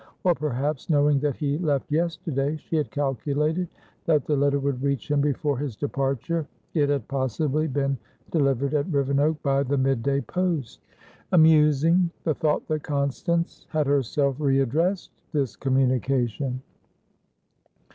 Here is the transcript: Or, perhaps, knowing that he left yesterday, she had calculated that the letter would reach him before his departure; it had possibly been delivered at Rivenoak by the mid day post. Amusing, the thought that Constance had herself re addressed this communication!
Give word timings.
Or, 0.23 0.33
perhaps, 0.33 0.89
knowing 0.89 1.19
that 1.19 1.35
he 1.35 1.59
left 1.59 1.91
yesterday, 1.91 2.55
she 2.57 2.75
had 2.75 2.89
calculated 2.89 3.67
that 4.07 4.25
the 4.25 4.35
letter 4.35 4.57
would 4.57 4.81
reach 4.81 5.11
him 5.11 5.21
before 5.21 5.59
his 5.59 5.75
departure; 5.75 6.47
it 6.73 6.89
had 6.89 7.07
possibly 7.07 7.67
been 7.67 7.99
delivered 8.31 8.73
at 8.73 8.91
Rivenoak 8.91 9.43
by 9.43 9.61
the 9.61 9.77
mid 9.77 10.01
day 10.01 10.21
post. 10.21 10.81
Amusing, 11.31 12.09
the 12.23 12.33
thought 12.33 12.67
that 12.67 12.81
Constance 12.81 13.67
had 13.69 13.85
herself 13.85 14.37
re 14.39 14.61
addressed 14.61 15.11
this 15.33 15.55
communication! 15.55 16.63